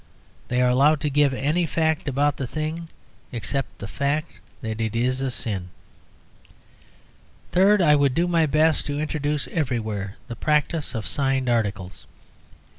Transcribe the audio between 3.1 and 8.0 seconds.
except the fact that it is a sin. Third, I